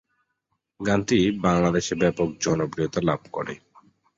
গানটি 0.79 1.17
বাংলাদেশে 1.41 1.93
ব্যপক 1.95 2.27
জনপ্রিয়তা 2.41 2.99
লাভ 3.01 3.21
করে। 3.31 3.53